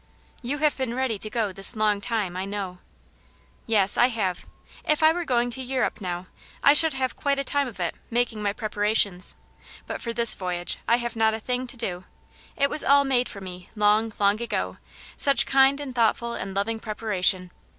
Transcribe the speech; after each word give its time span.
"You 0.41 0.57
have 0.57 0.75
been 0.75 0.95
ready 0.95 1.19
to 1.19 1.29
go 1.29 1.51
this 1.53 1.75
long 1.75 2.01
time, 2.01 2.35
I 2.35 2.43
know."" 2.43 2.79
Yes, 3.67 3.97
I 3.99 4.07
have. 4.07 4.47
If 4.83 5.03
I 5.03 5.11
were 5.13 5.25
going 5.25 5.51
to 5.51 5.61
Europe 5.61 6.01
now, 6.01 6.25
I 6.63 6.73
should 6.73 6.93
have 6.93 7.15
quite 7.15 7.37
a 7.37 7.43
time 7.43 7.67
of 7.67 7.79
it, 7.79 7.93
making 8.09 8.41
my 8.41 8.51
prepar 8.51 8.81
ations. 8.89 9.35
But 9.85 10.01
for 10.01 10.11
this 10.11 10.33
voyage 10.33 10.79
I 10.87 10.95
have 10.97 11.15
not 11.15 11.35
a 11.35 11.39
thing 11.39 11.67
to 11.67 11.77
do. 11.77 12.05
It 12.57 12.67
was 12.71 12.83
all 12.83 13.03
made 13.03 13.29
for 13.29 13.41
me 13.41 13.69
long, 13.75 14.11
long 14.19 14.41
ago; 14.41 14.77
such 15.17 15.45
kind 15.45 15.79
and 15.79 15.93
thoughtful 15.93 16.33
and 16.33 16.55
loving 16.55 16.79
preparation 16.79 17.51